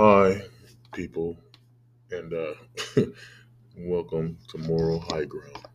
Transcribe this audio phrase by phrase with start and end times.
[0.00, 0.42] Hi,
[0.94, 1.36] people,
[2.12, 2.54] and uh,
[3.76, 5.66] welcome to Moral High Ground.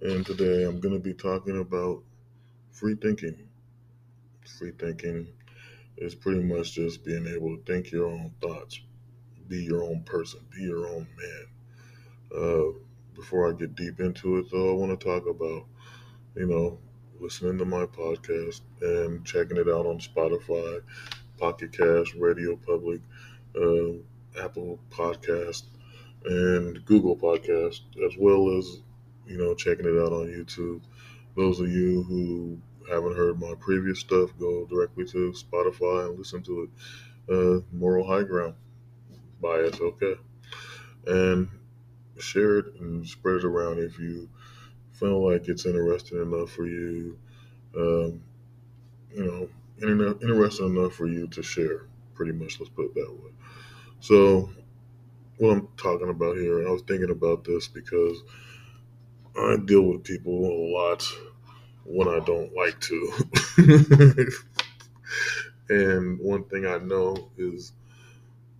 [0.00, 2.04] And today I'm going to be talking about
[2.70, 3.48] free thinking.
[4.46, 5.26] Free thinking
[5.96, 8.80] is pretty much just being able to think your own thoughts,
[9.48, 11.46] be your own person, be your own man.
[12.32, 12.78] Uh,
[13.16, 15.64] before I get deep into it, though, I want to talk about,
[16.36, 16.78] you know,
[17.18, 20.80] listening to my podcast and checking it out on Spotify,
[21.38, 23.00] Pocket Cast, Radio Public,
[23.56, 25.64] uh, Apple Podcast,
[26.24, 28.80] and Google Podcast, as well as
[29.26, 30.82] you know checking it out on YouTube.
[31.36, 32.58] Those of you who
[32.90, 36.70] haven't heard my previous stuff, go directly to Spotify and listen to it.
[37.32, 38.54] Uh, Moral High Ground
[39.40, 40.18] by SLK,
[41.06, 41.48] and
[42.18, 44.28] share it and spread it around if you
[44.92, 47.18] feel like it's interesting enough for you.
[47.76, 48.22] Um,
[49.14, 49.48] you know,
[50.22, 51.86] interesting enough for you to share.
[52.14, 53.30] Pretty much, let's put it that way.
[54.00, 54.50] So,
[55.38, 58.22] what I'm talking about here, and I was thinking about this because
[59.36, 61.06] I deal with people a lot
[61.84, 63.12] when I don't like to.
[65.68, 67.72] and one thing I know is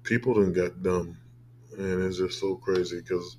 [0.02, 1.16] people done got dumb.
[1.78, 3.36] And it's just so crazy because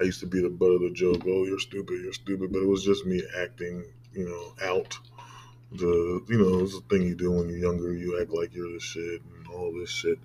[0.00, 1.22] I used to be the butt of the joke.
[1.26, 2.52] Oh, you're stupid, you're stupid.
[2.52, 4.98] But it was just me acting, you know, out.
[5.72, 7.94] The, you know, it's a thing you do when you're younger.
[7.94, 10.18] You act like you're the shit and all this shit.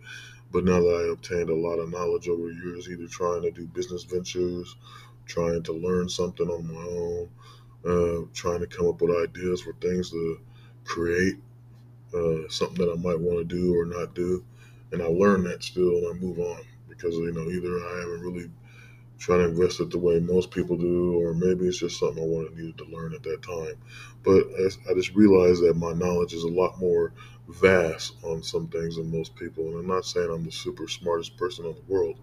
[0.52, 3.68] But now that I obtained a lot of knowledge over years, either trying to do
[3.68, 4.76] business ventures,
[5.26, 7.30] trying to learn something on my own,
[7.86, 10.40] uh, trying to come up with ideas for things to
[10.86, 11.36] create
[12.14, 14.44] uh, something that I might want to do or not do,
[14.92, 18.22] and I learn that still and I move on because you know either I haven't
[18.22, 18.50] really
[19.20, 22.26] trying to invest it the way most people do, or maybe it's just something I
[22.26, 23.76] wanted needed to learn at that time.
[24.24, 24.46] But
[24.90, 27.14] I just realized that my knowledge is a lot more
[27.48, 29.68] vast on some things than most people.
[29.68, 32.18] And I'm not saying I'm the super smartest person in the world,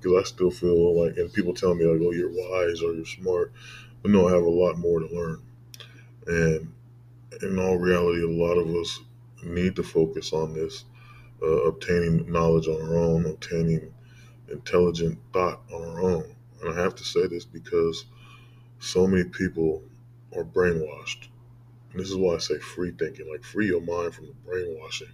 [0.00, 3.06] because I still feel like, and people tell me like, "Oh, you're wise or you're
[3.06, 3.52] smart,"
[4.02, 5.42] but no, I have a lot more to learn.
[6.26, 6.72] And
[7.42, 9.00] in all reality, a lot of us
[9.44, 10.84] need to focus on this,
[11.42, 13.92] uh, obtaining knowledge on our own, obtaining
[14.48, 18.06] intelligent thought on our own and I have to say this because
[18.80, 19.82] so many people
[20.36, 21.28] are brainwashed.
[21.92, 25.08] And this is why I say free thinking, like free your mind from the brainwashing,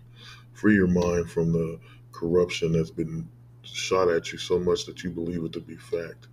[0.52, 1.78] free your mind from the
[2.12, 3.28] corruption that's been
[3.62, 6.28] shot at you so much that you believe it to be fact.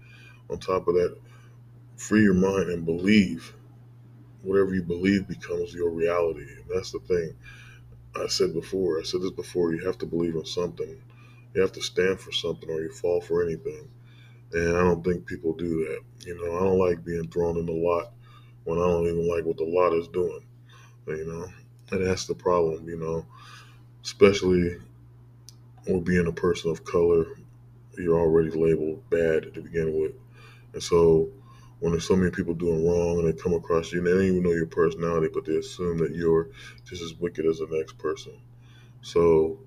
[0.49, 1.17] On top of that,
[1.95, 3.53] free your mind and believe.
[4.41, 6.41] Whatever you believe becomes your reality.
[6.41, 7.35] And that's the thing.
[8.15, 11.01] I said before, I said this before, you have to believe in something.
[11.53, 13.87] You have to stand for something or you fall for anything.
[14.53, 16.27] And I don't think people do that.
[16.27, 18.11] You know, I don't like being thrown in the lot
[18.63, 20.41] when I don't even like what the lot is doing.
[21.07, 21.47] You know,
[21.91, 23.25] and that's the problem, you know,
[24.03, 24.77] especially
[25.87, 27.25] with being a person of color,
[27.97, 30.13] you're already labeled bad to begin with.
[30.73, 31.29] And so
[31.79, 34.23] when there's so many people doing wrong and they come across you and they don't
[34.23, 36.49] even know your personality, but they assume that you're
[36.85, 38.39] just as wicked as the next person.
[39.01, 39.59] So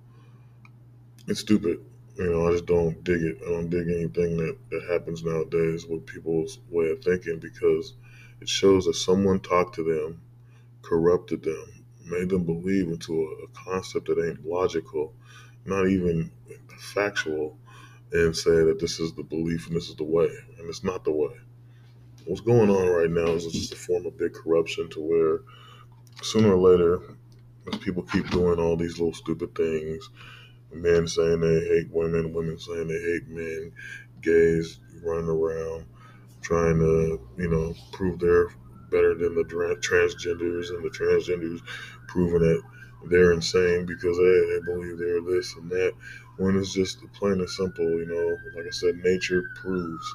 [1.26, 1.80] it's stupid
[2.16, 3.38] you know, I just don't dig it.
[3.44, 7.94] I don't dig anything that, that happens nowadays with people's way of thinking because
[8.44, 10.20] it shows that someone talked to them,
[10.82, 11.64] corrupted them,
[12.04, 15.14] made them believe into a, a concept that ain't logical,
[15.64, 16.30] not even
[16.78, 17.56] factual,
[18.12, 20.28] and say that this is the belief and this is the way.
[20.58, 21.34] And it's not the way.
[22.26, 25.40] What's going on right now is just a form of big corruption to where
[26.22, 27.16] sooner or later,
[27.72, 30.10] as people keep doing all these little stupid things,
[30.70, 33.72] men saying they hate women, women saying they hate men,
[34.20, 35.86] gays running around
[36.44, 38.48] trying to, you know, prove they're
[38.90, 41.60] better than the transgenders, and the transgenders
[42.06, 42.62] proving that
[43.10, 45.92] they're insane because hey, they believe they're this and that.
[46.36, 50.14] When it's just plain and simple, you know, like I said, nature proves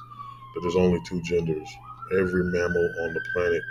[0.54, 1.68] that there's only two genders.
[2.12, 3.62] Every mammal on the planet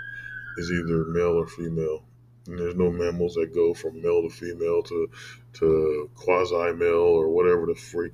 [0.57, 2.03] is either male or female.
[2.47, 5.09] And there's no mammals that go from male to female to
[5.53, 8.13] to quasi male or whatever the freak,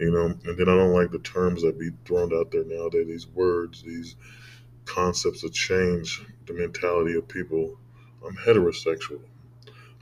[0.00, 0.26] you know.
[0.26, 3.06] And then I don't like the terms that be thrown out there nowadays.
[3.06, 4.16] These words, these
[4.86, 7.78] concepts that change the mentality of people.
[8.26, 9.20] I'm heterosexual.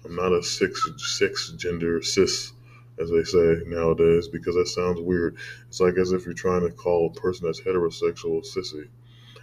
[0.04, 2.52] I'm not a six six gender cis,
[2.98, 5.36] as they say nowadays, because that sounds weird.
[5.68, 8.88] It's like as if you're trying to call a person that's heterosexual a sissy.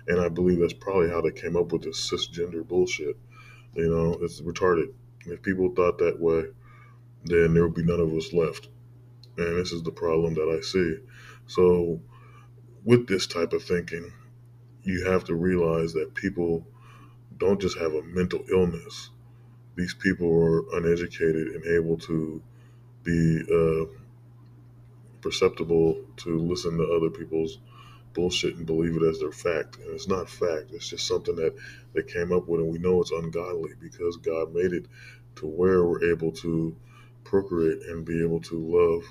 [0.08, 3.18] And I believe that's probably how they came up with this cisgender bullshit.
[3.76, 4.94] You know, it's retarded.
[5.26, 6.46] If people thought that way,
[7.26, 8.70] then there would be none of us left.
[9.38, 10.98] And this is the problem that I see.
[11.48, 12.00] So,
[12.84, 14.12] with this type of thinking,
[14.84, 16.66] you have to realize that people
[17.38, 19.10] don't just have a mental illness.
[19.76, 22.42] These people are uneducated and able to
[23.04, 23.86] be uh,
[25.22, 27.60] perceptible to listen to other people's
[28.14, 29.78] bullshit and believe it as their fact.
[29.78, 30.72] And it's not fact.
[30.72, 31.56] It's just something that
[31.94, 34.86] they came up with, and we know it's ungodly because God made it
[35.38, 36.76] to where we're able to
[37.24, 39.04] procreate and be able to love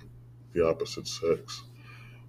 [0.54, 1.64] the opposite sex.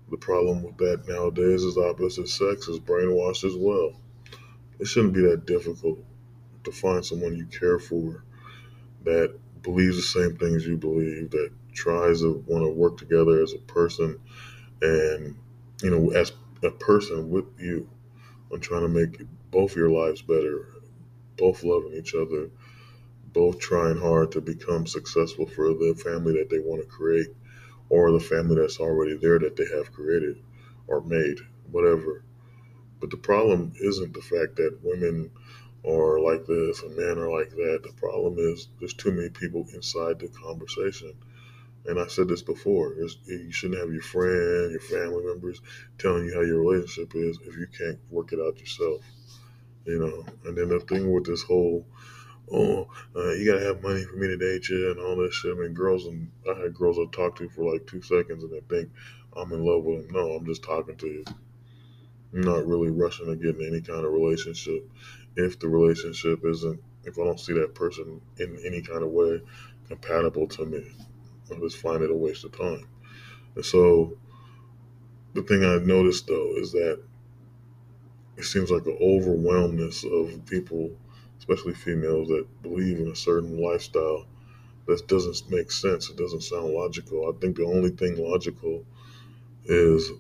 [0.09, 3.93] The problem with that nowadays is opposite sex is brainwashed as well.
[4.79, 5.99] It shouldn't be that difficult
[6.63, 8.23] to find someone you care for
[9.03, 13.53] that believes the same things you believe, that tries to want to work together as
[13.53, 14.19] a person
[14.81, 15.35] and,
[15.81, 16.33] you know, as
[16.63, 17.89] a person with you
[18.51, 19.21] on trying to make
[19.51, 20.67] both your lives better,
[21.37, 22.49] both loving each other,
[23.33, 27.27] both trying hard to become successful for the family that they want to create
[27.89, 30.41] or the family that's already there that they have created
[30.87, 31.39] or made,
[31.71, 32.23] whatever.
[32.99, 35.29] But the problem isn't the fact that women
[35.87, 37.81] are like this and men are like that.
[37.83, 41.13] The problem is there's too many people inside the conversation.
[41.85, 42.95] And I said this before,
[43.27, 45.61] you shouldn't have your friend, your family members
[45.99, 49.01] telling you how your relationship is if you can't work it out yourself.
[49.85, 51.85] You know, and then the thing with this whole
[52.51, 55.55] oh, uh, you gotta have money for me to date you and all this shit.
[55.55, 58.51] I mean, girls and I had girls I talked to for like two seconds and
[58.51, 58.89] they think
[59.35, 60.15] I'm in love with them.
[60.15, 61.25] No, I'm just talking to you.
[62.33, 64.89] I'm not really rushing to get in any kind of relationship
[65.35, 69.41] if the relationship isn't, if I don't see that person in any kind of way
[69.87, 70.91] compatible to me.
[71.51, 72.87] I just find it a waste of time.
[73.55, 74.17] And so
[75.33, 77.01] the thing I noticed though is that
[78.37, 80.91] it seems like an overwhelmness of people,
[81.39, 84.25] especially females, that believe in a certain lifestyle
[84.87, 86.09] that doesn't make sense.
[86.09, 87.27] It doesn't sound logical.
[87.27, 88.85] I think the only thing logical
[89.65, 90.11] is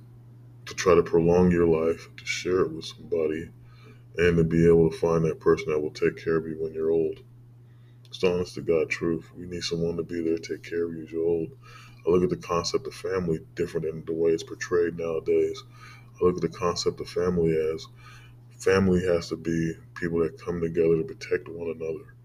[0.65, 3.49] to try to prolong your life, to share it with somebody,
[4.17, 6.73] and to be able to find that person that will take care of you when
[6.73, 7.19] you're old.
[8.05, 9.29] It's the honest to God truth.
[9.37, 11.49] We need someone to be there to take care of you as you're old.
[12.05, 15.63] I look at the concept of family different than the way it's portrayed nowadays.
[16.21, 17.85] I look at the concept of family as
[18.57, 22.15] family has to be people that come together to protect one another.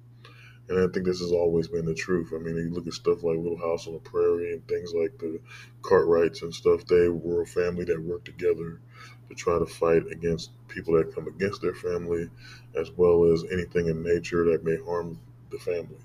[0.68, 2.32] And I think this has always been the truth.
[2.32, 5.18] I mean, you look at stuff like Little House on the Prairie and things like
[5.18, 5.40] the
[5.82, 8.80] Cartwrights and stuff, they were a family that worked together
[9.28, 12.30] to try to fight against people that come against their family,
[12.76, 15.18] as well as anything in nature that may harm
[15.50, 15.98] the family.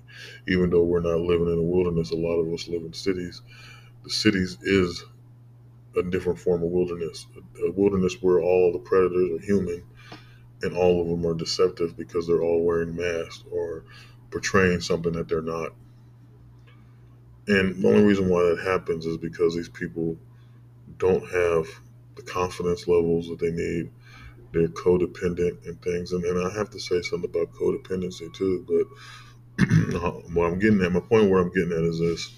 [0.48, 3.42] Even though we're not living in the wilderness, a lot of us live in cities.
[4.02, 5.04] The cities is
[5.96, 7.26] a different form of wilderness,
[7.66, 9.82] a wilderness where all the predators are human
[10.62, 13.84] and all of them are deceptive because they're all wearing masks or
[14.30, 15.72] portraying something that they're not.
[17.48, 20.16] And the only reason why that happens is because these people
[20.98, 21.68] don't have
[22.16, 23.90] the confidence levels that they need.
[24.52, 26.12] They're codependent and things.
[26.12, 28.64] And, and I have to say something about codependency too.
[28.66, 29.66] But
[30.32, 32.32] what I'm getting at, my point where I'm getting at is this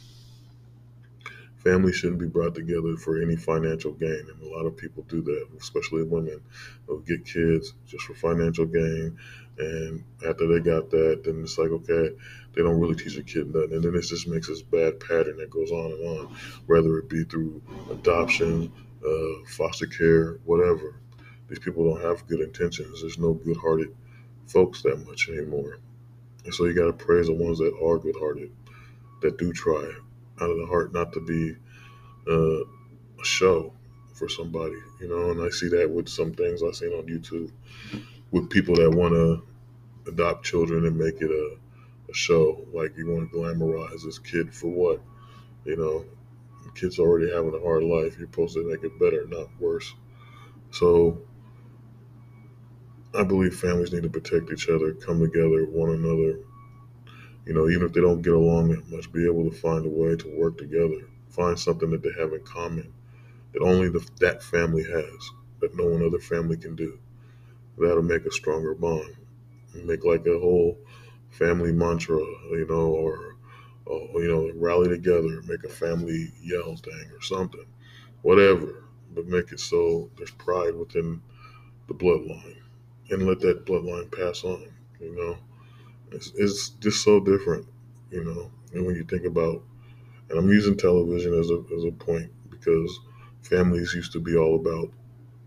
[1.59, 5.21] Families shouldn't be brought together for any financial gain, and a lot of people do
[5.23, 6.41] that, especially women.
[6.87, 9.19] They'll get kids just for financial gain,
[9.59, 12.15] and after they got that, then it's like okay,
[12.53, 15.37] they don't really teach a kid nothing, and then it just makes this bad pattern
[15.39, 17.61] that goes on and on, whether it be through
[17.91, 18.73] adoption,
[19.05, 20.95] uh, foster care, whatever.
[21.49, 23.01] These people don't have good intentions.
[23.01, 23.97] There's no good-hearted
[24.47, 25.81] folks that much anymore,
[26.45, 28.53] and so you got to praise the ones that are good-hearted,
[29.23, 29.91] that do try
[30.41, 31.57] out of the heart not to be
[32.29, 32.65] uh,
[33.21, 33.73] a show
[34.15, 35.31] for somebody, you know.
[35.31, 37.51] And I see that with some things I've seen on YouTube
[38.31, 39.43] with people that want to
[40.11, 41.57] adopt children and make it a,
[42.11, 42.67] a show.
[42.73, 45.01] Like you want to glamorize this kid for what?
[45.65, 46.05] You know,
[46.75, 48.17] kid's already having a hard life.
[48.19, 49.93] You're supposed to make it better, not worse.
[50.71, 51.23] So
[53.15, 56.41] I believe families need to protect each other, come together, one another,
[57.49, 59.91] you know, even if they don't get along that much, be able to find a
[59.91, 62.93] way to work together, find something that they have in common
[63.53, 66.99] that only the, that family has, that no one other family can do.
[67.79, 69.17] That'll make a stronger bond.
[69.75, 70.79] Make like a whole
[71.31, 73.37] family mantra, you know, or,
[73.87, 77.67] or you know, rally together, make a family yell thing or something,
[78.23, 78.85] whatever.
[79.15, 81.23] But make it so there's pride within
[81.89, 82.59] the bloodline,
[83.11, 84.69] and let that bloodline pass on.
[85.01, 85.39] You know
[86.13, 87.67] it's, it's just so different,
[88.11, 88.51] you know.
[88.73, 89.63] And when you think about,
[90.31, 93.01] and I'm using television as a as a point because
[93.43, 94.91] families used to be all about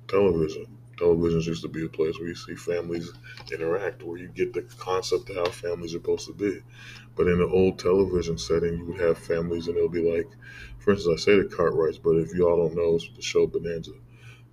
[0.07, 0.65] television.
[0.97, 3.11] Television used to be a place where you see families
[3.51, 6.59] interact, where you get the concept of how families are supposed to be.
[7.15, 10.29] But in the old television setting, you would have families, and it'll be like,
[10.79, 13.47] for instance, I say the Cartwrights, but if you all don't know, it's the show
[13.47, 13.91] Bonanza.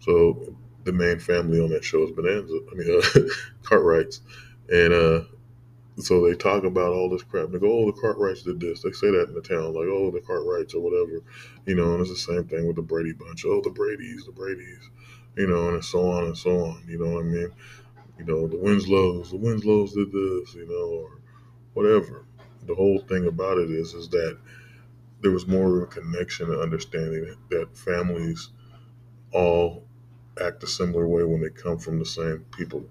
[0.00, 2.58] So the main family on that show is Bonanza.
[2.70, 3.20] I mean, uh,
[3.62, 4.20] Cartwrights,
[4.70, 5.20] and uh,
[5.98, 7.50] so they talk about all this crap.
[7.50, 10.10] They go, "Oh, the Cartwrights did this." They say that in the town, like, "Oh,
[10.10, 11.22] the Cartwrights or whatever,"
[11.66, 11.92] you know.
[11.92, 13.44] And it's the same thing with the Brady bunch.
[13.44, 14.90] Oh, the Brady's, the Brady's,
[15.36, 16.82] you know, and so on and so on.
[16.86, 17.50] You know what I mean?
[18.18, 21.20] You know, the Winslows, the Winslows did this, you know, or
[21.74, 22.24] whatever.
[22.66, 24.38] The whole thing about it is, is that
[25.20, 28.50] there was more of a connection and understanding that families
[29.32, 29.84] all
[30.40, 32.84] act a similar way when they come from the same people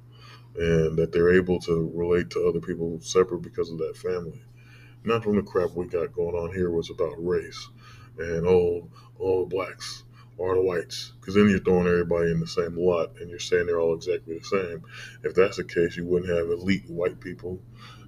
[0.57, 4.41] and that they're able to relate to other people separate because of that family.
[5.03, 7.69] Not from the crap we got going on here was about race
[8.17, 10.03] and all all blacks
[10.37, 13.65] or the whites, because then you're throwing everybody in the same lot and you're saying
[13.65, 14.83] they're all exactly the same.
[15.23, 17.59] If that's the case, you wouldn't have elite white people,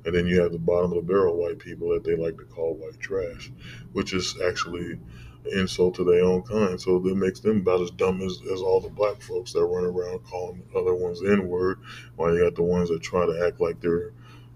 [0.06, 2.46] and then you have the bottom of the barrel white people that they like to
[2.46, 3.52] call white trash,
[3.94, 5.00] which is actually
[5.46, 6.80] insult to their own kind.
[6.80, 9.86] So that makes them about as dumb as, as all the black folks that run
[9.86, 11.80] around calling other ones N word,
[12.16, 14.12] while you got the ones that try to act like they're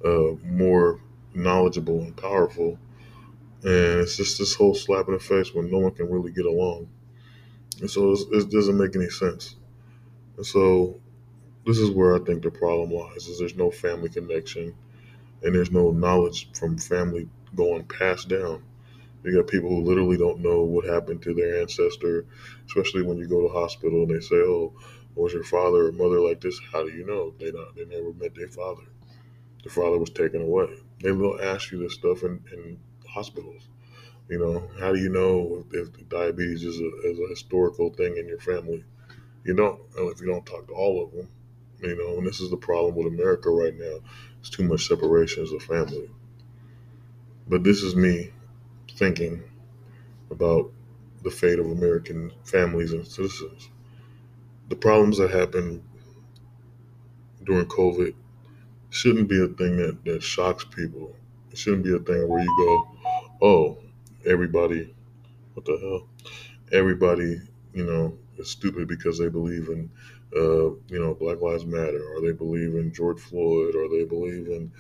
[0.06, 1.00] uh, more
[1.34, 2.78] knowledgeable and powerful.
[3.64, 6.46] And it's just this whole slap in the face when no one can really get
[6.46, 6.90] along.
[7.80, 9.56] And so it doesn't make any sense.
[10.38, 11.00] And so
[11.66, 14.76] this is where I think the problem lies: is there's no family connection,
[15.42, 18.64] and there's no knowledge from family going passed down.
[19.24, 22.26] You got people who literally don't know what happened to their ancestor,
[22.66, 24.74] especially when you go to hospital and they say, "Oh,
[25.16, 27.34] was your father or mother like this?" How do you know?
[27.40, 28.84] They not they never met their father.
[29.64, 30.78] The father was taken away.
[31.02, 33.70] They will ask you this stuff in, in hospitals.
[34.30, 38.18] You know, how do you know if, if diabetes is a, is a historical thing
[38.18, 38.84] in your family?
[39.46, 41.30] You don't if you don't talk to all of them.
[41.82, 44.00] You know, and this is the problem with America right now.
[44.40, 46.10] It's too much separation as a family.
[47.48, 48.32] But this is me
[49.04, 49.44] thinking
[50.32, 50.72] about
[51.24, 53.70] the fate of American families and citizens.
[54.70, 55.84] The problems that happened
[57.44, 58.14] during COVID
[58.92, 61.14] shouldn't be a thing that, that shocks people.
[61.52, 63.78] It shouldn't be a thing where you go, oh,
[64.26, 64.94] everybody,
[65.54, 66.08] what the hell?
[66.72, 67.42] Everybody,
[67.74, 69.90] you know, is stupid because they believe in,
[70.34, 74.48] uh, you know, Black Lives Matter, or they believe in George Floyd, or they believe
[74.48, 74.72] in,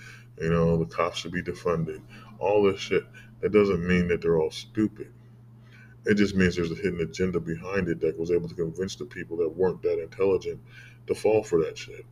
[0.41, 1.99] you know, the cops should be defunded.
[2.39, 3.03] All this shit.
[3.43, 5.11] That doesn't mean that they're all stupid.
[6.05, 9.03] It just means there's a hidden agenda behind it that was able to convince the
[9.03, 10.61] people that weren't that intelligent
[11.07, 12.05] to fall for that shit.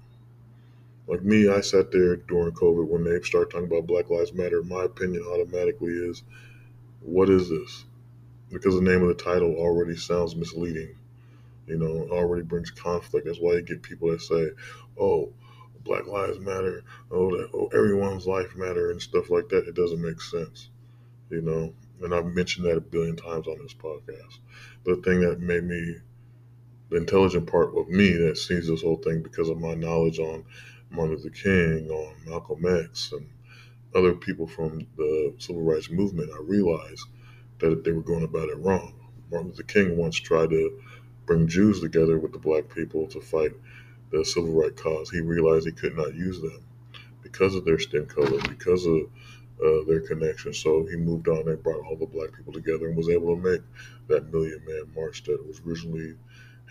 [1.08, 4.62] Like me, I sat there during COVID when they started talking about Black Lives Matter.
[4.62, 6.24] My opinion automatically is,
[7.00, 7.86] what is this?
[8.52, 10.98] Because the name of the title already sounds misleading.
[11.66, 13.26] You know, already brings conflict.
[13.26, 14.50] That's why you get people that say,
[15.00, 15.32] oh,
[15.86, 19.70] Black Lives Matter, oh, that, oh, everyone's life matter and stuff like that.
[19.70, 20.68] It doesn't make sense
[21.32, 24.40] you know, and I've mentioned that a billion times on this podcast.
[24.84, 25.96] The thing that made me
[26.90, 30.44] the intelligent part of me that sees this whole thing because of my knowledge on
[30.90, 33.30] Martin Luther King, on Malcolm X, and
[33.96, 37.06] other people from the civil rights movement, I realized
[37.60, 38.94] that they were going about it wrong.
[39.32, 40.82] Martin Luther King once tried to
[41.26, 43.52] bring Jews together with the black people to fight
[44.12, 45.10] the civil rights cause.
[45.10, 46.62] He realized he could not use them
[47.24, 49.04] because of their skin color, because of
[49.64, 50.54] uh, their connection.
[50.54, 53.42] So he moved on and brought all the black people together and was able to
[53.42, 53.62] make
[54.08, 56.16] that million man march that was originally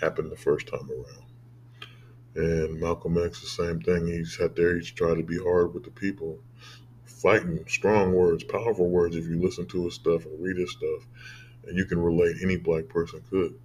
[0.01, 1.25] happened the first time around.
[2.35, 4.07] And Malcolm X, the same thing.
[4.07, 6.39] He sat there, he tried to be hard with the people,
[7.05, 9.17] fighting strong words, powerful words.
[9.17, 11.07] If you listen to his stuff and read his stuff,
[11.67, 13.59] and you can relate, any black person could.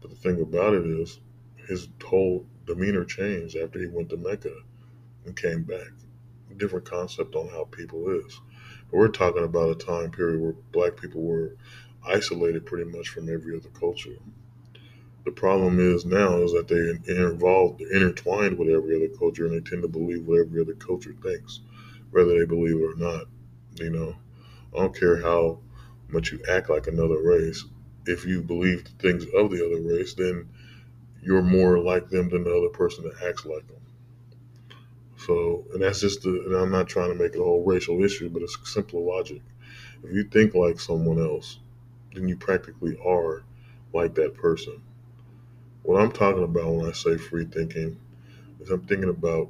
[0.00, 1.20] But the thing about it is,
[1.68, 4.54] his whole demeanor changed after he went to Mecca
[5.24, 5.88] and came back.
[6.56, 8.40] Different concept on how people is.
[8.90, 11.56] We're talking about a time period where black people were
[12.06, 14.16] isolated pretty much from every other culture.
[15.24, 19.44] The problem is now is that they are involved, they're intertwined with every other culture,
[19.44, 21.60] and they tend to believe what every other culture thinks,
[22.12, 23.26] whether they believe it or not.
[23.74, 24.16] You know,
[24.74, 25.58] I don't care how
[26.08, 27.64] much you act like another race.
[28.06, 30.48] If you believe things of the other race, then
[31.22, 33.82] you're more like them than the other person that acts like them.
[35.18, 38.02] So, and that's just the, and I'm not trying to make it a whole racial
[38.04, 39.42] issue, but it's simple logic.
[40.04, 41.58] If you think like someone else,
[42.14, 43.42] then you practically are
[43.92, 44.80] like that person.
[45.82, 47.98] What I'm talking about when I say free thinking
[48.60, 49.48] is I'm thinking about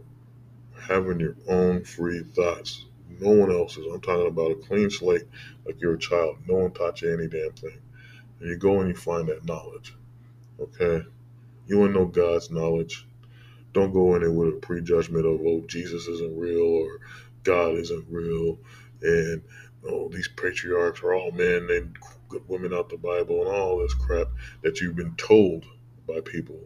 [0.81, 2.87] having your own free thoughts,
[3.21, 3.87] no one else's.
[3.93, 5.27] I'm talking about a clean slate,
[5.67, 6.39] like you're a child.
[6.47, 7.79] No one taught you any damn thing.
[8.41, 9.95] And you go and you find that knowledge.
[10.61, 11.05] Okay?
[11.67, 13.08] You to know God's knowledge
[13.79, 17.01] don't go in there with a prejudgment of oh Jesus isn't real or
[17.45, 18.59] God isn't real
[19.03, 19.43] and
[19.89, 21.97] oh these patriarchs are all men and
[22.47, 24.29] women out the Bible and all this crap
[24.63, 25.65] that you've been told
[26.07, 26.61] by people.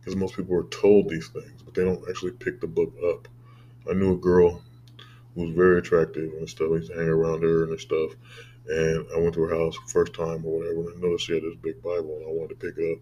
[0.00, 3.28] Because most people are told these things, but they don't actually pick the book up.
[3.88, 4.62] I knew a girl
[5.34, 6.68] who was very attractive and stuff.
[6.72, 8.12] I used to hang around her and stuff.
[8.68, 11.42] And I went to her house first time or whatever, and I noticed she had
[11.42, 12.98] this big Bible, and I wanted to pick it up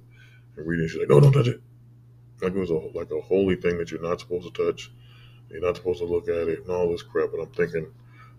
[0.57, 0.89] and read it.
[0.89, 1.61] She's like, "No, don't touch it."
[2.43, 4.91] Like it was a like a holy thing that you're not supposed to touch.
[5.51, 7.33] You're not supposed to look at it and all this crap.
[7.33, 7.87] And I'm thinking,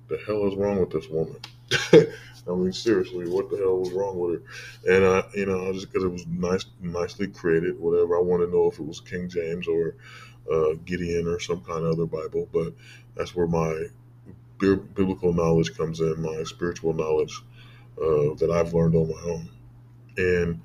[0.08, 1.38] the hell is wrong with this woman?
[1.94, 4.96] I mean, seriously, what the hell was wrong with her?
[4.96, 8.18] And I, you know, just because it was nice, nicely created, whatever.
[8.18, 9.96] I want to know if it was King James or
[10.52, 12.50] uh, Gideon or some kind of other Bible.
[12.52, 12.74] But
[13.16, 13.86] that's where my
[14.60, 17.42] biblical knowledge comes in, my spiritual knowledge
[17.98, 19.50] uh, that I've learned on my own,
[20.18, 20.62] and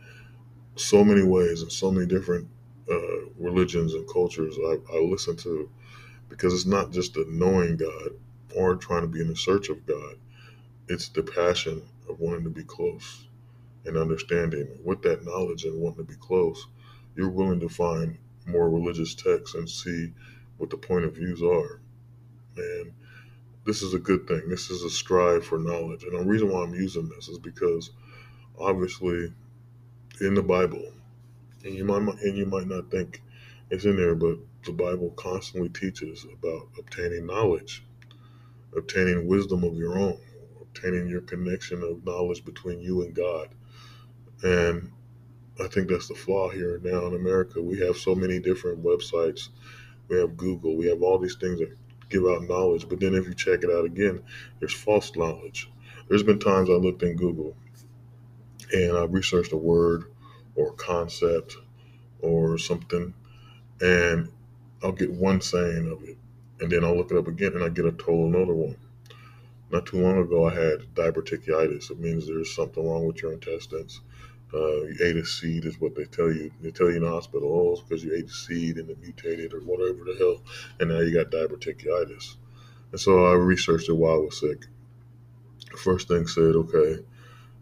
[0.76, 2.48] so many ways and so many different
[2.90, 5.68] uh, religions and cultures I, I listen to
[6.28, 8.10] because it's not just a knowing God
[8.54, 10.16] or trying to be in the search of God.
[10.88, 13.26] It's the passion of wanting to be close
[13.84, 14.68] and understanding.
[14.84, 16.66] With that knowledge and wanting to be close,
[17.16, 18.16] you're willing to find
[18.46, 20.12] more religious texts and see
[20.56, 21.80] what the point of views are.
[22.56, 22.92] And
[23.64, 24.48] this is a good thing.
[24.48, 26.04] This is a strive for knowledge.
[26.04, 27.90] And the reason why I'm using this is because
[28.58, 29.32] obviously
[30.20, 30.92] in the Bible,
[31.64, 33.22] and you might and you might not think
[33.70, 37.84] it's in there, but the Bible constantly teaches about obtaining knowledge,
[38.76, 40.18] obtaining wisdom of your own,
[40.60, 43.48] obtaining your connection of knowledge between you and God.
[44.42, 44.92] And
[45.60, 47.60] I think that's the flaw here now in America.
[47.60, 49.48] We have so many different websites.
[50.08, 50.76] We have Google.
[50.76, 51.76] We have all these things that
[52.08, 52.88] give out knowledge.
[52.88, 54.22] But then if you check it out again,
[54.60, 55.70] there's false knowledge.
[56.08, 57.56] There's been times I looked in Google
[58.72, 60.04] and I researched a word
[60.58, 61.56] or concept
[62.20, 63.14] or something,
[63.80, 64.28] and
[64.82, 66.18] I'll get one saying of it,
[66.60, 68.76] and then I'll look it up again and I get a total another one.
[69.70, 71.90] Not too long ago, I had diverticulitis.
[71.90, 74.00] It means there's something wrong with your intestines.
[74.52, 76.50] Uh, you ate a seed, is what they tell you.
[76.62, 78.98] They tell you in the hospital, oh, it's because you ate a seed and it
[79.00, 80.42] mutated or whatever the hell,
[80.80, 82.36] and now you got diverticulitis.
[82.92, 84.64] And so I researched it while I was sick.
[85.76, 87.04] First thing said, okay,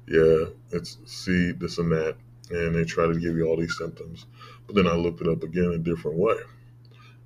[0.07, 2.17] yeah, it's seed, this and that,
[2.51, 4.27] and they try to give you all these symptoms.
[4.67, 6.37] But then I looked it up again a different way.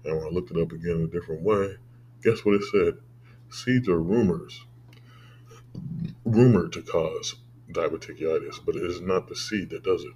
[0.04, 1.76] And when I looked it up again a different way,
[2.22, 2.94] guess what it said?
[3.50, 4.64] Seeds are rumors,
[6.24, 7.34] rumored to cause
[7.72, 10.12] diverticulitis, but it is not the seed that does it.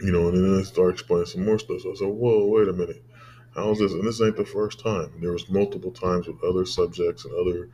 [0.00, 1.82] You know, and then they start explaining some more stuff.
[1.82, 3.04] So I said, whoa, wait a minute.
[3.54, 3.92] How is this?
[3.92, 5.12] And this ain't the first time.
[5.20, 7.70] There was multiple times with other subjects and other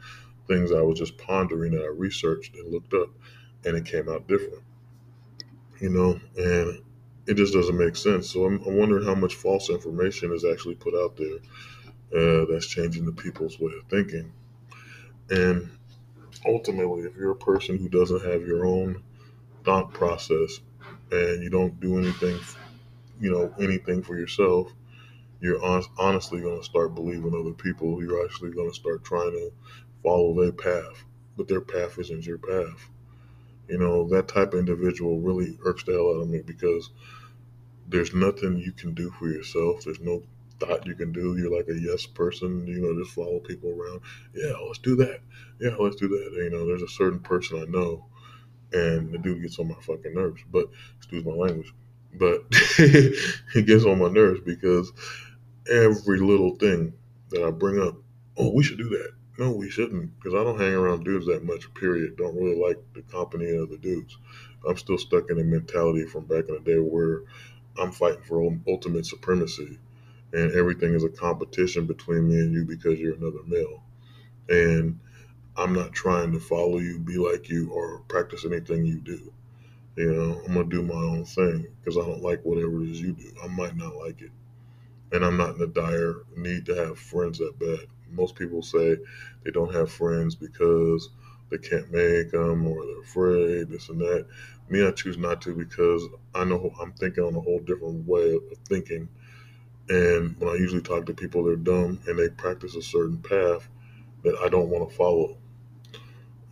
[0.46, 3.08] things I was just pondering that I researched and looked up,
[3.64, 4.62] and it came out different.
[5.80, 6.82] You know, and
[7.26, 8.30] it just doesn't make sense.
[8.30, 11.38] So I'm, I'm wondering how much false information is actually put out there
[12.16, 14.32] uh, that's changing the people's way of thinking.
[15.30, 15.70] And
[16.46, 19.02] ultimately, if you're a person who doesn't have your own
[19.64, 20.60] thought process
[21.10, 22.38] and you don't do anything,
[23.20, 24.72] you know, anything for yourself,
[25.40, 25.62] you're
[25.98, 28.02] honestly going to start believing other people.
[28.02, 29.52] You're actually going to start trying to
[30.02, 31.04] follow their path,
[31.36, 32.90] but their path isn't your path.
[33.70, 36.90] You know, that type of individual really irks the hell out of me because
[37.88, 39.84] there's nothing you can do for yourself.
[39.84, 40.22] There's no
[40.58, 41.36] thought you can do.
[41.36, 44.00] You're like a yes person, you know, just follow people around.
[44.34, 45.20] Yeah, let's do that.
[45.60, 46.42] Yeah, let's do that.
[46.42, 48.06] You know, there's a certain person I know,
[48.72, 50.42] and the dude gets on my fucking nerves.
[50.50, 50.66] But
[50.98, 51.72] excuse my language,
[52.14, 52.44] but
[53.54, 54.92] he gets on my nerves because
[55.70, 56.92] every little thing
[57.30, 57.96] that I bring up,
[58.36, 59.12] oh, we should do that.
[59.40, 61.72] No, we shouldn't, because I don't hang around dudes that much.
[61.72, 62.18] Period.
[62.18, 64.18] Don't really like the company of the dudes.
[64.68, 67.22] I'm still stuck in a mentality from back in the day where
[67.78, 69.78] I'm fighting for ultimate supremacy
[70.34, 73.82] and everything is a competition between me and you because you're another male.
[74.50, 75.00] And
[75.56, 79.32] I'm not trying to follow you, be like you, or practice anything you do.
[79.96, 83.00] You know, I'm gonna do my own thing because I don't like whatever it is
[83.00, 83.32] you do.
[83.42, 84.32] I might not like it,
[85.12, 87.88] and I'm not in a dire need to have friends that bad.
[88.12, 88.96] Most people say
[89.44, 91.10] they don't have friends because
[91.50, 94.26] they can't make them or they're afraid, this and that.
[94.68, 98.34] Me, I choose not to because I know I'm thinking on a whole different way
[98.34, 99.08] of thinking
[99.90, 103.68] and when I usually talk to people, they're dumb and they practice a certain path
[104.22, 105.36] that I don't want to follow.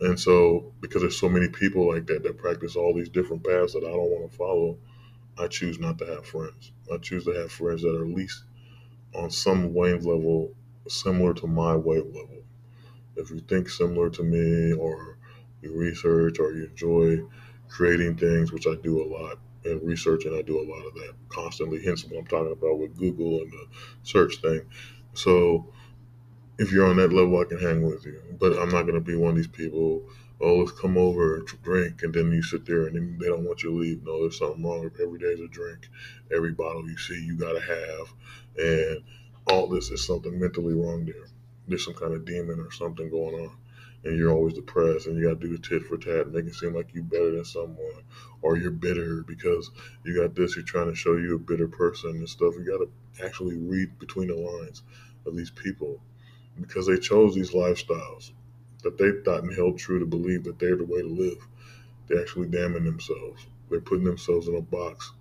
[0.01, 3.73] And so, because there's so many people like that that practice all these different paths
[3.73, 4.77] that I don't want to follow,
[5.37, 6.73] I choose not to have friends.
[6.93, 8.43] I choose to have friends that are at least
[9.15, 10.53] on some wave level
[10.89, 12.43] similar to my weight level.
[13.15, 15.17] If you think similar to me, or
[15.61, 17.19] you research, or you enjoy
[17.67, 20.93] creating things, which I do a lot, and research, and I do a lot of
[20.95, 21.83] that constantly.
[21.83, 23.67] Hence, what I'm talking about with Google and the
[24.03, 24.61] search thing.
[25.13, 25.67] So,
[26.57, 28.21] if you're on that level, I can hang with you.
[28.39, 30.03] But I'm not going to be one of these people.
[30.41, 33.43] Oh, let's come over and drink, and then you sit there and then they don't
[33.43, 34.03] want you to leave.
[34.03, 34.89] No, there's something wrong.
[35.01, 35.89] Every day is a drink.
[36.33, 38.13] Every bottle you see, you got to have,
[38.57, 39.03] and
[39.51, 41.27] all this is something mentally wrong there.
[41.67, 43.55] there's some kind of demon or something going on
[44.03, 46.55] and you're always depressed and you got to do the tit for tat, make it
[46.55, 48.03] seem like you're better than someone
[48.41, 49.71] or you're bitter because
[50.05, 52.53] you got this, you're trying to show you a bitter person and stuff.
[52.55, 54.83] You got to actually read between the lines
[55.25, 55.99] of these people
[56.59, 58.31] because they chose these lifestyles
[58.83, 61.45] that they thought and held true to believe that they're the way to live.
[62.07, 63.47] They're actually damning themselves.
[63.69, 65.11] They're putting themselves in a box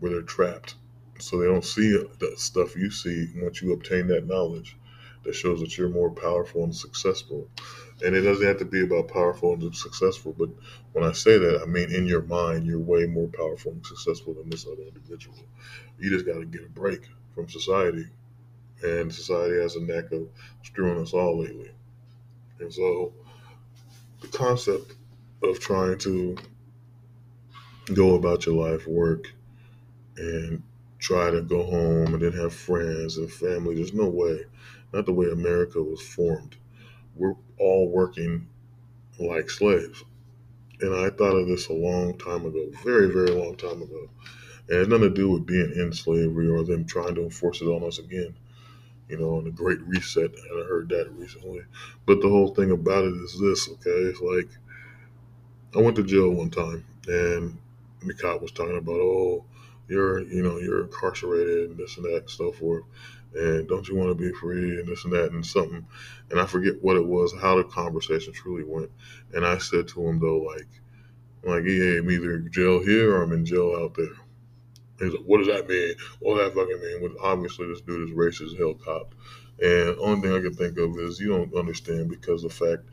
[0.00, 0.76] where they're trapped.
[1.18, 4.76] So they don't see the stuff you see once you obtain that knowledge
[5.24, 7.48] that shows that you're more powerful and successful.
[8.04, 10.50] And it doesn't have to be about powerful and successful, but
[10.92, 14.34] when I say that, I mean in your mind, you're way more powerful and successful
[14.34, 15.36] than this other individual.
[15.98, 18.06] You just got to get a break from society.
[18.82, 20.28] And society has a knack of
[20.62, 21.70] screwing us all lately.
[22.60, 23.12] And so
[24.20, 24.94] the concept
[25.42, 26.36] of trying to
[27.94, 29.32] go about your life, work,
[30.16, 30.62] and
[30.98, 34.44] try to go home and then have friends and family, there's no way
[34.92, 36.56] not the way America was formed.
[37.14, 38.48] We're all working
[39.18, 40.04] like slaves.
[40.80, 44.08] And I thought of this a long time ago, very, very long time ago.
[44.68, 47.62] And it has nothing to do with being in slavery or them trying to enforce
[47.62, 48.34] it on us again.
[49.08, 51.60] You know, and the Great Reset, and I heard that recently.
[52.06, 53.90] But the whole thing about it is this, okay?
[53.90, 54.48] It's like
[55.76, 57.56] I went to jail one time and
[58.02, 59.44] the cop was talking about, oh,
[59.88, 62.84] you're, you know, you're incarcerated and this and that and so forth.
[63.34, 65.86] And don't you want to be free and this and that and something.
[66.30, 68.90] And i forget what it was how the conversation truly went.
[69.34, 70.68] And i said to him though like
[71.42, 74.14] like yeah i'm either in jail here or i'm in jail out there.
[74.98, 75.94] He's like what does that mean?
[76.20, 77.02] What does that fucking mean?
[77.02, 79.14] Well, obviously this dude is racist hell cop.
[79.62, 82.84] And only thing i can think of is you don't understand because the fact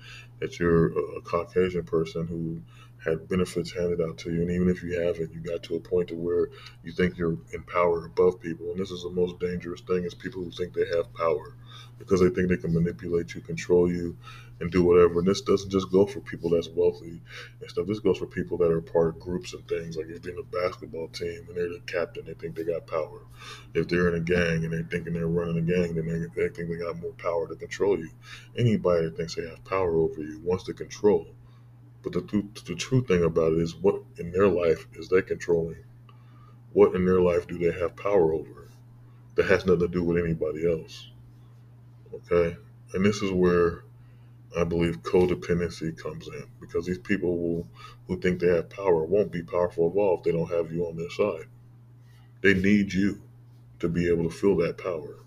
[0.44, 2.62] that you're a caucasian person who
[3.04, 4.42] had benefits handed out to you.
[4.42, 6.50] And even if you haven't, you got to a point to where
[6.84, 8.72] you think you're in power above people.
[8.72, 11.56] And this is the most dangerous thing is people who think they have power
[11.98, 14.18] because they think they can manipulate you, control you,
[14.60, 15.20] and do whatever.
[15.20, 17.22] And this doesn't just go for people that's wealthy
[17.60, 17.88] and stuff.
[17.88, 19.98] This goes for people that are part of groups and things.
[19.98, 22.88] Like if they're in a basketball team and they're the captain, they think they got
[22.88, 23.22] power.
[23.74, 26.50] If they're in a gang and they're thinking they're running a gang, then they, they
[26.50, 28.10] think they got more power to control you.
[28.58, 31.28] Anybody that thinks they have power over you wants to control.
[32.04, 35.84] But the, the true thing about it is what in their life is they controlling?
[36.74, 38.70] What in their life do they have power over?
[39.36, 41.10] That has nothing to do with anybody else.
[42.14, 42.58] Okay?
[42.94, 43.84] And this is where
[44.56, 47.68] I believe codependency comes in because these people will,
[48.08, 50.86] who think they have power won't be powerful at all if they don't have you
[50.86, 51.48] on their side.
[52.42, 53.22] They need you
[53.80, 55.18] to be able to feel that power.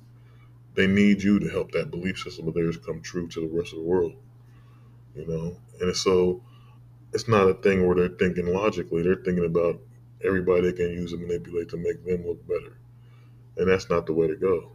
[0.74, 3.72] They need you to help that belief system of theirs come true to the rest
[3.72, 4.14] of the world.
[5.16, 5.56] You know?
[5.80, 6.42] And so
[7.12, 9.02] it's not a thing where they're thinking logically.
[9.02, 9.80] They're thinking about
[10.24, 12.76] everybody they can use and manipulate to make them look better.
[13.56, 14.72] And that's not the way to go.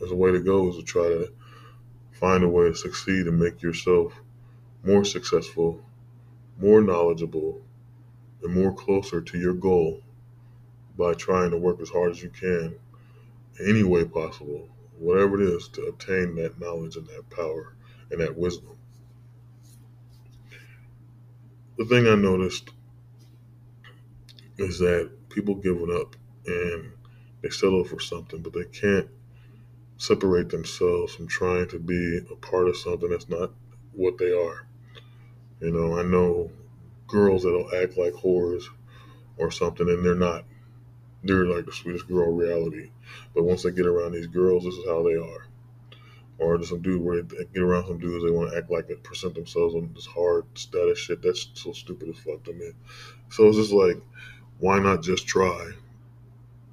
[0.00, 1.32] The way to go is to try to
[2.10, 4.12] find a way to succeed and make yourself
[4.84, 5.80] more successful,
[6.58, 7.62] more knowledgeable,
[8.42, 10.02] and more closer to your goal
[10.98, 12.74] by trying to work as hard as you can
[13.60, 17.74] any way possible, whatever it is, to obtain that knowledge and that power
[18.10, 18.76] and that wisdom
[21.78, 22.70] the thing I noticed
[24.58, 26.14] is that people giving up
[26.46, 26.92] and
[27.42, 29.08] they settle for something, but they can't
[29.96, 33.50] separate themselves from trying to be a part of something that's not
[33.92, 34.66] what they are.
[35.60, 36.50] You know, I know
[37.06, 38.64] girls that'll act like whores
[39.36, 40.44] or something, and they're not.
[41.24, 42.90] They're like the sweetest girl reality.
[43.34, 45.46] But once they get around these girls, this is how they are
[46.38, 48.88] or just some dude where they get around some dudes they want to act like
[48.88, 51.22] they present themselves on this hard status shit.
[51.22, 52.70] That's so stupid as fuck to me.
[53.30, 54.00] So it's just like,
[54.58, 55.72] why not just try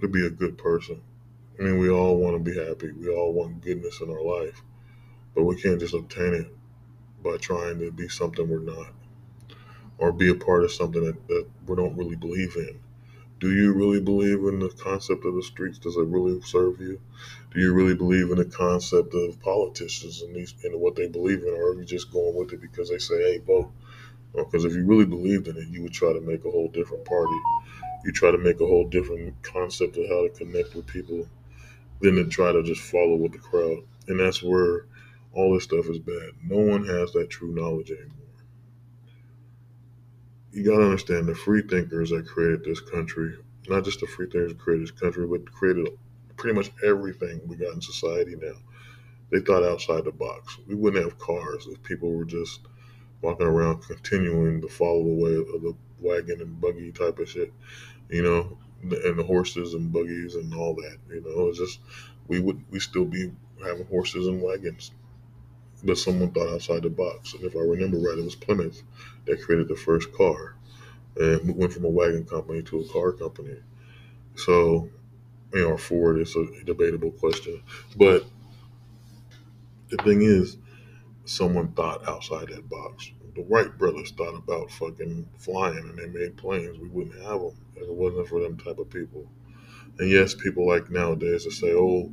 [0.02, 1.02] to be a good person?
[1.60, 2.92] I mean, we all want to be happy.
[2.92, 4.62] We all want goodness in our life,
[5.36, 6.48] but we can't just obtain it
[7.24, 8.94] by trying to be something we're not,
[9.98, 12.80] or be a part of something that, that we don't really believe in.
[13.40, 15.80] Do you really believe in the concept of the streets?
[15.80, 17.00] Does it really serve you?
[17.52, 21.44] Do you really believe in the concept of politicians and these and what they believe
[21.44, 23.72] in, or are you just going with it because they say, "Hey, vote"?
[24.36, 26.68] Because uh, if you really believed in it, you would try to make a whole
[26.70, 27.40] different party.
[28.06, 31.28] You try to make a whole different concept of how to connect with people
[32.02, 33.80] than to try to just follow with the crowd.
[34.08, 34.86] And that's where
[35.34, 36.32] all this stuff is bad.
[36.44, 38.30] No one has that true knowledge anymore
[40.52, 43.36] you got to understand the free thinkers that created this country,
[43.68, 45.88] not just the free thinkers that created this country, but created
[46.40, 48.56] pretty much everything we got in society now.
[49.32, 50.58] They thought outside the box.
[50.68, 52.62] We wouldn't have cars if people were just
[53.22, 57.54] walking around continuing to follow the way of the wagon and buggy type of shit,
[58.10, 60.98] you know, and the horses and buggies and all that.
[61.10, 61.80] You know, it's just
[62.28, 63.32] we would we still be
[63.64, 64.92] having horses and wagons
[65.84, 67.34] but someone thought outside the box.
[67.34, 68.84] And if I remember right, it was Plymouth
[69.26, 70.56] that created the first car
[71.18, 73.58] and went from a wagon company to a car company.
[74.36, 74.90] So,
[75.54, 77.62] you know, Ford is a debatable question.
[77.98, 78.26] But
[79.90, 80.58] the thing is,
[81.26, 83.12] someone thought outside that box.
[83.36, 86.80] The Wright brothers thought about fucking flying and they made planes.
[86.80, 89.30] We wouldn't have them if it wasn't for them type of people.
[90.00, 92.12] And yes, people like nowadays to say, oh,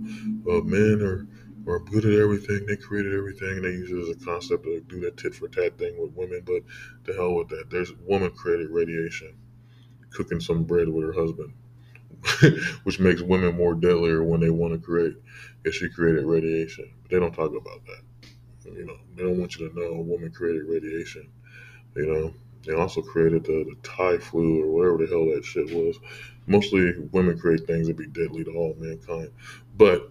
[0.50, 1.26] uh, men are,
[1.72, 2.66] are good at everything.
[2.66, 3.62] They created everything.
[3.62, 6.42] They use it as a concept to do that tit for tat thing with women.
[6.44, 6.62] But
[7.04, 7.70] the hell with that.
[7.70, 9.34] There's woman created radiation,
[10.10, 11.54] cooking some bread with her husband,
[12.84, 15.16] which makes women more deadlier when they want to create.
[15.62, 16.90] Because she created radiation.
[17.02, 18.02] But they don't talk about that.
[18.64, 21.28] You know, they don't want you to know a woman created radiation.
[21.94, 22.34] You know,
[22.64, 25.98] they also created the, the Thai flu or whatever the hell that shit was.
[26.46, 29.30] Mostly women create things that be deadly to all mankind.
[29.76, 30.10] But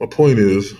[0.00, 0.74] my point is,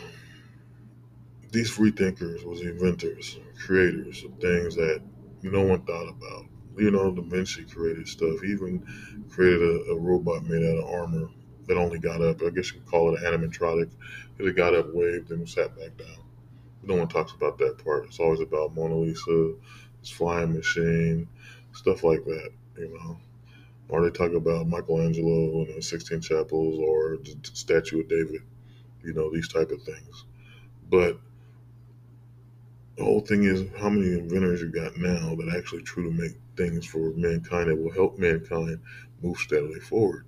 [1.51, 5.01] these free thinkers was inventors, creators of things that
[5.43, 6.47] no one thought about.
[6.77, 8.41] Leonardo da Vinci created stuff.
[8.41, 8.85] He even
[9.31, 11.29] created a, a robot made out of armor
[11.67, 12.43] that only got up.
[12.43, 13.91] I guess you could call it an animatronic.
[14.39, 16.25] It got up, waved, and sat back down.
[16.83, 18.07] No one talks about that part.
[18.07, 19.55] It's always about Mona Lisa,
[20.01, 21.29] this flying machine,
[21.73, 22.51] stuff like that.
[22.77, 23.19] You know,
[23.89, 28.43] or they talk about Michelangelo and the Sistine Chapels or the statue of David.
[29.03, 30.25] You know, these type of things.
[30.91, 31.19] But
[32.97, 36.85] the whole thing is how many inventors you got now that actually to make things
[36.87, 38.81] for mankind that will help mankind
[39.23, 40.27] move steadily forward.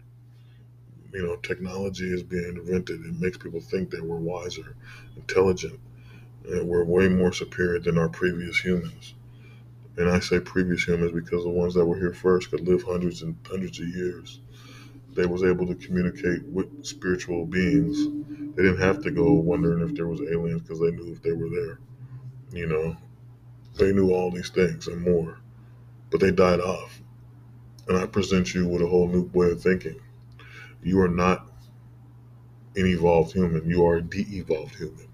[1.12, 3.00] You know, technology is being invented.
[3.05, 4.76] It makes people think that we're wiser,
[5.16, 5.81] intelligent,
[6.48, 9.14] and we're way more superior than our previous humans.
[9.96, 13.22] And I say previous humans because the ones that were here first could live hundreds
[13.22, 14.40] and hundreds of years.
[15.14, 18.07] They was able to communicate with spiritual beings.
[18.57, 21.33] They didn't have to go wondering if there was aliens because they knew if they
[21.33, 21.79] were there.
[22.52, 22.96] You know,
[23.76, 25.38] they knew all these things and more,
[26.11, 27.00] but they died off.
[27.88, 30.00] And I present you with a whole new way of thinking.
[30.82, 31.50] You are not
[32.76, 33.68] an evolved human.
[33.68, 35.09] You are a de-evolved human.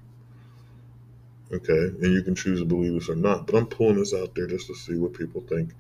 [1.53, 3.47] Okay, and you can choose to believe this or not.
[3.47, 5.75] But I'm pulling this out there just to see what people think.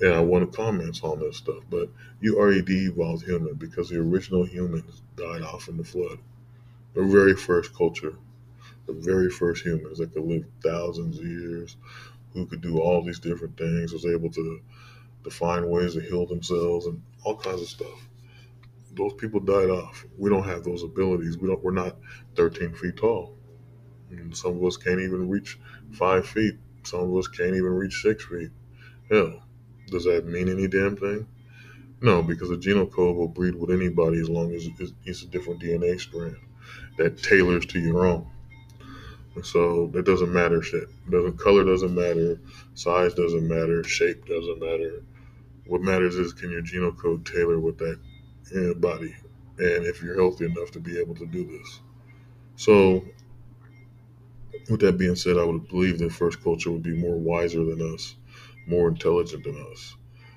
[0.00, 1.62] And I want to comment on this stuff.
[1.70, 6.18] But you are a de-evolved human because the original humans died off in the flood.
[6.94, 8.14] The very first culture,
[8.86, 11.76] the very first humans that could live thousands of years,
[12.32, 14.60] who could do all these different things, was able to,
[15.24, 18.08] to find ways to heal themselves and all kinds of stuff.
[18.94, 20.04] Those people died off.
[20.18, 21.38] We don't have those abilities.
[21.38, 21.62] We don't.
[21.62, 21.96] We're not
[22.36, 23.36] 13 feet tall.
[24.10, 25.58] And some of us can't even reach
[25.92, 26.56] five feet.
[26.84, 28.50] Some of us can't even reach six feet.
[29.10, 29.42] Hell,
[29.88, 31.26] does that mean any damn thing?
[32.02, 34.68] No, because a genome code will breed with anybody as long as
[35.04, 36.36] it's a different DNA strand
[36.98, 38.26] that tailors to your own.
[39.42, 40.88] So that doesn't matter shit.
[41.10, 42.38] Doesn't color doesn't matter,
[42.74, 45.02] size doesn't matter, shape doesn't matter.
[45.66, 47.98] What matters is can your genome code tailor with that
[48.54, 49.14] eh, body,
[49.58, 51.80] and if you're healthy enough to be able to do this.
[52.56, 53.04] So
[54.70, 57.94] with that being said, I would believe that first culture would be more wiser than
[57.94, 58.16] us,
[58.66, 59.96] more intelligent than us.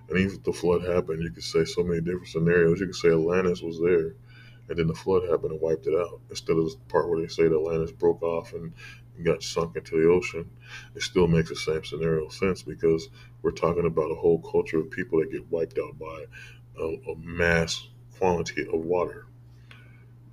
[0.09, 2.79] And even if the flood happened, you could say so many different scenarios.
[2.79, 4.15] You could say Atlantis was there,
[4.69, 6.19] and then the flood happened and wiped it out.
[6.29, 8.73] Instead of the part where they say that Atlantis broke off and
[9.23, 10.49] got sunk into the ocean,
[10.95, 13.09] it still makes the same scenario sense because
[13.41, 16.25] we're talking about a whole culture of people that get wiped out by
[16.79, 19.27] a, a mass quantity of water.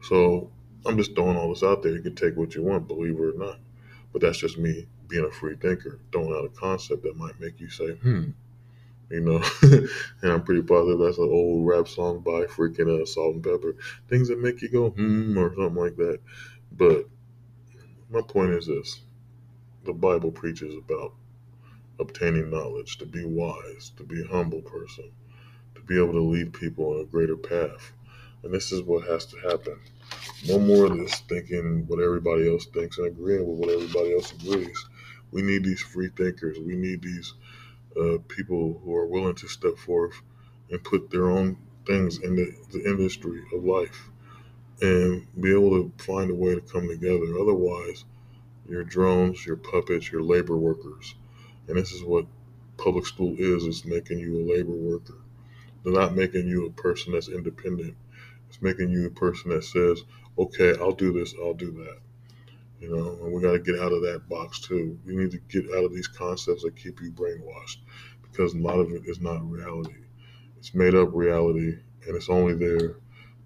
[0.03, 0.51] So
[0.85, 1.93] I'm just throwing all this out there.
[1.93, 3.59] You can take what you want, believe it or not.
[4.13, 7.61] But that's just me being a free thinker, throwing out a concept that might make
[7.61, 8.31] you say, hmm,
[9.13, 9.43] you know.
[10.23, 13.75] and I'm pretty positive that's an old rap song by freaking uh, Salt-N-Pepa.
[14.09, 16.19] Things that make you go, hmm, or something like that.
[16.73, 17.07] But
[18.11, 19.03] my point is this
[19.85, 21.13] the Bible preaches about
[21.99, 25.11] obtaining knowledge, to be wise, to be a humble person,
[25.75, 27.93] to be able to lead people on a greater path.
[28.43, 29.79] And this is what has to happen.
[30.47, 34.33] No more of this thinking what everybody else thinks and agreeing with what everybody else
[34.33, 34.87] agrees.
[35.31, 36.59] We need these free thinkers.
[36.59, 37.35] We need these
[37.99, 40.15] uh, people who are willing to step forth
[40.71, 44.11] and put their own things in the, the industry of life
[44.81, 47.39] and be able to find a way to come together.
[47.41, 48.05] Otherwise,
[48.69, 51.15] you're drones, you're puppets, you're labor workers.
[51.69, 52.27] And this is what
[52.77, 55.19] public school is, it's making you a labor worker.
[55.85, 57.97] They're not making you a person that's independent.
[58.49, 60.03] It's making you a person that says,
[60.39, 61.99] okay, I'll do this, I'll do that.
[62.83, 64.99] You know, and we got to get out of that box too.
[65.07, 67.77] We need to get out of these concepts that keep you brainwashed
[68.23, 69.95] because a lot of it is not reality.
[70.59, 72.97] It's made up reality and it's only there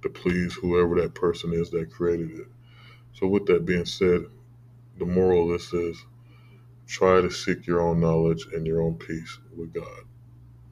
[0.00, 2.46] to please whoever that person is that created it.
[3.12, 4.24] So, with that being said,
[4.98, 6.02] the moral of this is
[6.86, 10.04] try to seek your own knowledge and your own peace with God.